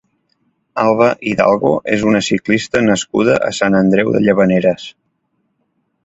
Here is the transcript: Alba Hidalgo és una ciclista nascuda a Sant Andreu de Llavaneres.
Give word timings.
Alba 0.83 1.09
Hidalgo 1.31 1.73
és 1.97 2.05
una 2.11 2.21
ciclista 2.27 2.81
nascuda 2.85 3.35
a 3.49 3.51
Sant 3.59 3.77
Andreu 3.81 4.09
de 4.15 4.23
Llavaneres. 4.29 4.87